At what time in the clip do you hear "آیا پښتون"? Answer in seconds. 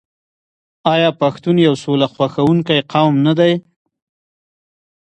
0.93-1.55